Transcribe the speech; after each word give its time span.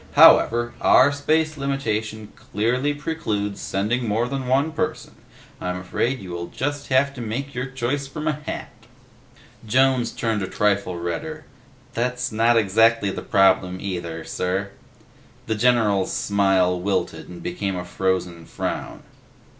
However, 0.13 0.73
our 0.81 1.11
space 1.11 1.57
limitation 1.57 2.33
clearly 2.35 2.91
precludes 2.91 3.61
sending 3.61 4.07
more 4.07 4.27
than 4.27 4.47
one 4.47 4.71
person. 4.71 5.13
I'm 5.61 5.77
afraid 5.77 6.17
you 6.17 6.31
will 6.31 6.47
just 6.47 6.87
have 6.87 7.13
to 7.13 7.21
make 7.21 7.53
your 7.53 7.67
choice 7.67 8.07
from 8.07 8.27
a 8.27 8.33
hat." 8.33 8.71
Jones 9.67 10.11
turned 10.11 10.41
a 10.41 10.47
trifle 10.47 10.97
redder. 10.97 11.45
"That's 11.93 12.31
not 12.31 12.57
exactly 12.57 13.11
the 13.11 13.21
problem, 13.21 13.77
either, 13.79 14.23
sir." 14.23 14.71
The 15.45 15.53
general's 15.53 16.11
smile 16.11 16.79
wilted 16.79 17.29
and 17.29 17.43
became 17.43 17.75
a 17.75 17.85
frozen 17.85 18.47
frown. 18.47 19.03